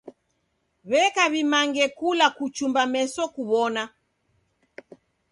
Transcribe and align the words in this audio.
W'eka 0.89 1.23
w'imange 1.31 1.85
kula 1.97 2.27
kuchumba 2.37 2.81
meso 2.93 3.23
kuw'ona. 3.33 3.83